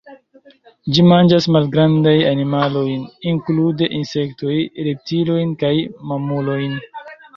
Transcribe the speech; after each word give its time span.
Ĝi 0.95 1.03
manĝas 1.09 1.47
malgrandajn 1.55 2.23
animalojn, 2.29 3.03
inklude 3.33 3.91
insektojn, 3.99 4.65
reptiliojn 4.89 5.53
kaj 5.65 5.75
mamulojn. 6.15 6.79